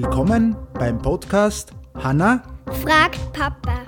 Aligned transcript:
Willkommen 0.00 0.56
beim 0.74 0.96
Podcast 1.02 1.72
Hanna 1.96 2.40
fragt 2.84 3.18
Papa. 3.32 3.82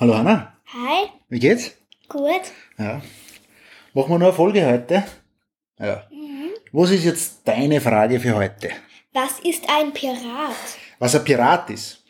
Hallo 0.00 0.16
Hanna, 0.16 0.54
Hi, 0.72 1.08
wie 1.28 1.38
geht's? 1.38 1.72
gut. 2.08 2.42
Ja. 2.78 3.00
Machen 3.94 4.10
wir 4.10 4.18
noch 4.18 4.26
eine 4.26 4.32
Folge 4.32 4.66
heute? 4.66 5.04
Ja. 5.78 6.04
Was 6.72 6.90
ist 6.90 7.04
jetzt 7.04 7.42
deine 7.44 7.80
Frage 7.80 8.18
für 8.18 8.34
heute? 8.34 8.70
Was 9.12 9.38
ist 9.40 9.64
ein 9.68 9.92
Pirat? 9.92 10.56
Was 10.98 11.14
ein 11.14 11.24
Pirat 11.24 11.70
ist? 11.70 12.04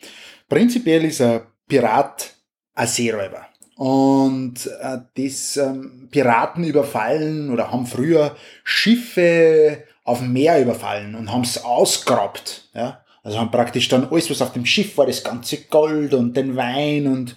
Prinzipiell 0.49 1.05
ist 1.05 1.21
ein 1.21 1.41
Pirat 1.67 2.33
ein 2.73 2.87
Seeräuber. 2.87 3.47
Und 3.81 4.67
äh, 4.79 4.99
das 5.17 5.57
ähm, 5.57 6.07
Piraten 6.11 6.63
überfallen 6.63 7.49
oder 7.49 7.71
haben 7.71 7.87
früher 7.87 8.35
Schiffe 8.63 9.85
auf 10.03 10.19
dem 10.19 10.33
Meer 10.33 10.61
überfallen 10.61 11.15
und 11.15 11.31
haben 11.31 11.41
es 11.41 11.65
ausgeraubt. 11.65 12.69
Ja? 12.75 13.03
Also 13.23 13.39
haben 13.39 13.49
praktisch 13.49 13.87
dann 13.87 14.07
alles, 14.11 14.29
was 14.29 14.43
auf 14.43 14.53
dem 14.53 14.67
Schiff 14.67 14.95
war, 14.99 15.07
das 15.07 15.23
ganze 15.23 15.63
Gold 15.63 16.13
und 16.13 16.37
den 16.37 16.55
Wein 16.55 17.07
und 17.07 17.35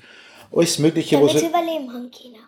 alles 0.55 0.79
Mögliche, 0.79 1.17
Damit 1.17 1.33
was 1.33 1.41
sie 1.41 1.47
überleben 1.47 1.91
haben 1.91 2.11
können. 2.11 2.45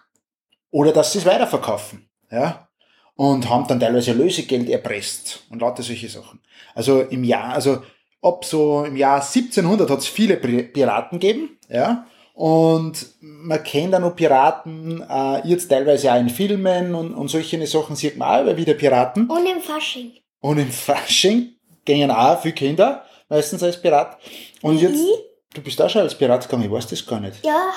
oder 0.71 0.93
dass 0.93 1.15
sie 1.15 1.21
es 1.21 1.25
weiterverkaufen. 1.25 2.07
Ja? 2.31 2.69
Und 3.15 3.49
haben 3.49 3.67
dann 3.67 3.81
teilweise 3.81 4.13
Lösegeld 4.13 4.69
erpresst 4.69 5.45
und 5.49 5.63
lauter 5.63 5.83
solche 5.83 6.11
Sachen. 6.11 6.41
Also 6.75 7.01
im 7.01 7.25
Jahr, 7.25 7.55
also 7.55 7.83
ab 8.21 8.45
so 8.45 8.85
im 8.85 8.99
Jahr 8.99 9.23
1700 9.23 9.89
hat 9.89 10.01
es 10.01 10.07
viele 10.07 10.37
Piraten 10.37 11.19
gegeben, 11.19 11.57
ja. 11.71 12.07
Und 12.37 13.07
man 13.21 13.65
kennt 13.65 13.95
auch 13.95 13.99
noch 13.99 14.15
Piraten, 14.15 15.03
äh, 15.09 15.49
jetzt 15.49 15.69
teilweise 15.69 16.13
auch 16.13 16.21
in 16.21 16.29
Filmen 16.29 16.95
und, 16.95 17.15
und 17.15 17.29
solche 17.29 17.67
Sachen 17.67 17.97
sieht 17.97 18.19
man 18.19 18.47
auch 18.47 18.57
wieder 18.59 18.75
Piraten. 18.75 19.27
Und 19.27 19.47
im 19.47 19.59
Fasching. 19.63 20.13
Und 20.41 20.59
im 20.59 20.71
Fasching 20.71 21.55
gehen 21.87 22.11
auch 22.11 22.39
viele 22.39 22.53
Kinder, 22.53 23.07
meistens 23.31 23.63
als 23.63 23.81
Pirat. 23.81 24.19
Und 24.61 24.79
jetzt, 24.83 25.01
Ich? 25.01 25.55
du 25.55 25.63
bist 25.63 25.81
auch 25.81 25.89
schon 25.89 26.03
als 26.03 26.15
Pirat 26.15 26.43
gegangen, 26.43 26.65
ich 26.65 26.71
weiß 26.71 26.89
das 26.89 27.07
gar 27.07 27.21
nicht. 27.21 27.43
Ja, 27.43 27.73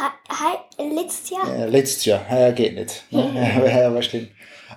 letztes 0.78 1.30
Jahr. 1.30 1.56
Äh, 1.56 1.70
letztes 1.70 2.04
Jahr, 2.04 2.30
heuer 2.30 2.52
geht 2.52 2.76
nicht. 2.76 3.06
Ne? 3.12 3.56
Heuer 3.56 3.94
war 3.96 4.02
schlimm. 4.02 4.28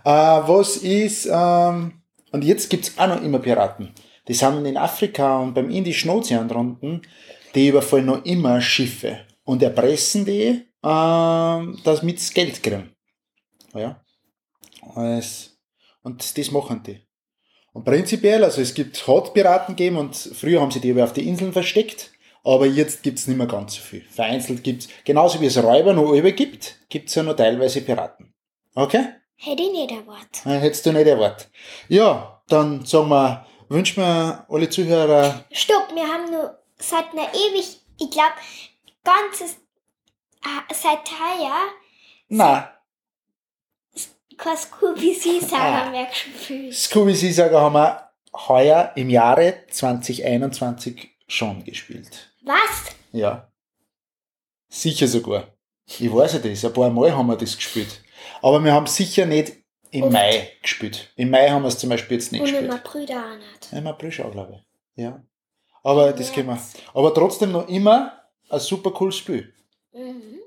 Äh, 0.05 0.11
was 0.11 0.77
ist, 0.77 1.27
ähm, 1.27 1.95
und 2.31 2.45
jetzt 2.45 2.71
gibt's 2.71 2.97
auch 2.97 3.09
noch 3.09 3.21
immer 3.21 3.41
Piraten. 3.41 3.93
Die 4.29 4.35
sind 4.35 4.65
in 4.65 4.77
Afrika 4.77 5.41
und 5.41 5.55
beim 5.55 5.71
Indischen 5.71 6.09
Ozean 6.11 6.47
drunten, 6.47 7.03
die 7.57 7.67
überfallen 7.67 8.07
noch 8.07 8.25
immer 8.25 8.61
Schiffe 8.61 9.19
und 9.45 9.63
erpressen 9.63 10.25
die, 10.25 10.67
ähm, 10.83 11.79
damit 11.85 12.21
sie 12.21 12.35
Geld 12.35 12.63
kriegen. 12.63 12.95
Ja. 13.75 14.03
Und 16.03 16.39
das 16.39 16.51
machen 16.51 16.83
die. 16.83 17.01
Und 17.73 17.85
prinzipiell, 17.85 18.45
also 18.45 18.61
es 18.61 18.75
gibt, 18.75 19.07
hat 19.07 19.33
Piraten 19.33 19.75
gegeben 19.75 19.97
und 19.97 20.15
früher 20.15 20.61
haben 20.61 20.71
sie 20.71 20.81
die 20.81 20.91
aber 20.91 21.05
auf 21.05 21.13
die 21.15 21.27
Inseln 21.27 21.53
versteckt, 21.53 22.13
aber 22.45 22.67
jetzt 22.67 23.03
gibt's 23.03 23.27
nicht 23.27 23.37
mehr 23.37 23.47
ganz 23.47 23.75
so 23.75 23.81
viel. 23.81 24.03
Vereinzelt 24.11 24.63
gibt's, 24.63 24.89
genauso 25.05 25.41
wie 25.41 25.47
es 25.47 25.63
Räuber 25.63 25.95
noch 25.95 26.13
über 26.13 26.33
gibt, 26.33 26.81
gibt's 26.89 27.15
ja 27.15 27.23
noch 27.23 27.37
teilweise 27.37 27.81
Piraten. 27.81 28.35
Okay? 28.75 29.05
Hätte 29.37 29.63
ich 29.63 29.73
nicht 29.73 29.91
erwartet. 29.91 30.45
Hättest 30.45 30.87
du 30.87 30.93
nicht 30.93 31.07
erwartet. 31.07 31.51
Ja, 31.89 32.43
dann 32.49 32.85
sagen 32.85 33.09
wir, 33.09 33.47
wünschen 33.69 34.03
wir 34.03 34.45
alle 34.49 34.69
Zuhörer, 34.69 35.45
Stopp, 35.51 35.95
wir 35.95 36.07
haben 36.07 36.31
nur 36.31 36.59
seit 36.79 37.13
einer 37.13 37.33
ewig, 37.33 37.81
ich 37.99 38.11
glaube, 38.11 38.35
ganzes, 39.05 39.53
äh, 40.45 40.75
seit 40.75 41.11
heuer, 41.11 41.57
na, 42.29 42.73
kein 44.39 44.57
Scooby-Doo 44.57 45.47
Ah. 45.53 45.85
haben 45.85 45.93
wir 45.93 46.07
gespielt. 46.07 46.75
Scooby 46.75 47.15
Saga 47.15 47.61
haben 47.61 47.75
wir 47.75 48.11
heuer 48.49 48.93
im 48.97 49.11
Jahre 49.11 49.65
2021 49.71 51.11
schon 51.29 51.65
gespielt. 51.65 52.33
Was? 52.45 52.95
Ja. 53.13 53.49
Sicher 54.69 55.07
sogar. 55.07 55.49
Ich 55.87 56.13
weiß 56.13 56.33
ja 56.35 56.39
das. 56.39 56.65
Ein 56.65 56.73
paar 56.73 56.91
Mal 56.91 57.15
haben 57.15 57.27
wir 57.27 57.37
das 57.37 57.55
gespielt. 57.57 58.03
Aber 58.41 58.63
wir 58.65 58.73
haben 58.73 58.87
sicher 58.87 59.27
nicht 59.27 59.53
im 59.91 60.05
Oft. 60.05 60.13
Mai 60.13 60.51
gespielt. 60.63 61.13
Im 61.17 61.31
Mai 61.31 61.51
haben 61.51 61.63
wir 61.63 61.69
es 61.69 61.79
zum 61.79 61.91
Beispiel 61.91 62.17
jetzt 62.17 62.33
nicht 62.33 62.41
Und 62.41 62.47
gespielt. 62.47 62.65
immer 62.71 62.79
Brüder 62.79 63.17
auch 63.27 63.37
nicht. 63.37 63.73
Im 63.73 63.87
April 63.87 64.11
schon, 64.11 64.31
glaube 64.33 64.55
ich. 64.97 65.03
Ja. 65.05 65.23
Aber 65.83 66.13
das 66.13 66.33
können 66.33 66.49
wir. 66.49 66.59
Aber 66.95 67.13
trotzdem 67.13 67.53
noch 67.53 67.69
immer 67.69 68.22
ein 68.53 68.61
super 68.61 68.91
cooles 68.91 69.17
Spiel. 69.17 69.53
Mhm. 69.93 70.41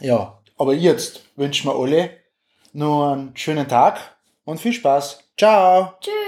Ja. 0.00 0.38
Aber 0.58 0.74
jetzt 0.74 1.22
wünschen 1.36 1.68
wir 1.70 1.74
alle 1.76 2.10
noch 2.72 3.12
einen 3.12 3.36
schönen 3.36 3.68
Tag 3.68 4.16
und 4.44 4.60
viel 4.60 4.72
Spaß. 4.72 5.18
Ciao! 5.36 5.94
Tschüss. 6.00 6.25